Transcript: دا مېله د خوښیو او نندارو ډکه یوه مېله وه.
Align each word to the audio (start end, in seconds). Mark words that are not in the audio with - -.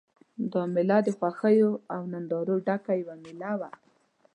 دا 0.53 0.61
مېله 0.73 0.97
د 1.03 1.07
خوښیو 1.17 1.71
او 1.93 2.01
نندارو 2.11 2.55
ډکه 2.67 2.93
یوه 3.01 3.15
مېله 3.23 3.51
وه. 3.59 3.69